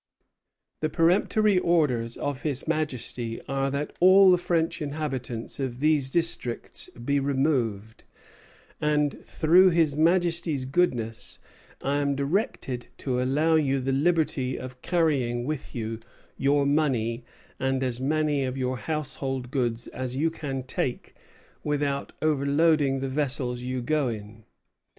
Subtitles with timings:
[0.79, 6.89] The peremptory orders of His Majesty are that all the French inhabitants of these districts
[6.89, 8.03] be removed;
[8.81, 11.37] and through His Majesty's goodness
[11.83, 15.99] I am directed to allow you the liberty of carrying with you
[16.35, 17.23] your money
[17.59, 21.13] and as many of your household goods as you can take
[21.63, 24.45] without overloading the vessels you go in.